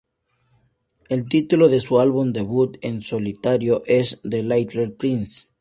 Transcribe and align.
El 1.09 1.29
título 1.29 1.69
de 1.69 1.79
su 1.79 1.99
álbum 1.99 2.33
debut 2.33 2.75
en 2.81 3.03
solitario 3.03 3.83
es 3.85 4.19
"The 4.27 4.41
Little 4.41 4.89
Prince". 4.89 5.45